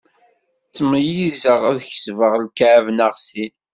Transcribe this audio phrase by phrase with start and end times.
[0.67, 3.53] Ttmeyyizeɣ ad kesbeɣ ikɛeb neɣ sin.